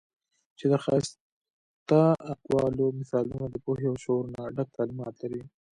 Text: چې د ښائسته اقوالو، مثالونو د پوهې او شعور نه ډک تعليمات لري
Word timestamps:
چې 0.57 0.65
د 0.71 0.73
ښائسته 0.83 2.01
اقوالو، 2.33 2.85
مثالونو 2.99 3.45
د 3.49 3.55
پوهې 3.65 3.85
او 3.91 3.95
شعور 4.03 4.25
نه 4.35 4.43
ډک 4.55 4.67
تعليمات 4.77 5.15
لري 5.21 5.41